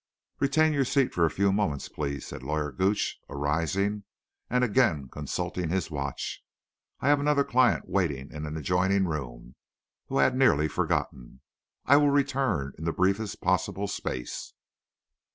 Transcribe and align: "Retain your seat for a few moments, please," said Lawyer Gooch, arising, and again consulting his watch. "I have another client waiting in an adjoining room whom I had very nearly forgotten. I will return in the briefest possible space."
"Retain 0.39 0.73
your 0.73 0.83
seat 0.83 1.13
for 1.13 1.25
a 1.25 1.29
few 1.29 1.53
moments, 1.53 1.87
please," 1.87 2.25
said 2.25 2.41
Lawyer 2.41 2.71
Gooch, 2.71 3.19
arising, 3.29 4.01
and 4.49 4.63
again 4.63 5.07
consulting 5.09 5.69
his 5.69 5.91
watch. 5.91 6.43
"I 7.01 7.07
have 7.09 7.19
another 7.19 7.43
client 7.43 7.87
waiting 7.87 8.31
in 8.31 8.47
an 8.47 8.57
adjoining 8.57 9.05
room 9.05 9.53
whom 10.07 10.17
I 10.17 10.23
had 10.23 10.31
very 10.33 10.39
nearly 10.39 10.67
forgotten. 10.69 11.41
I 11.85 11.97
will 11.97 12.09
return 12.09 12.73
in 12.79 12.85
the 12.85 12.91
briefest 12.91 13.41
possible 13.41 13.87
space." 13.87 14.53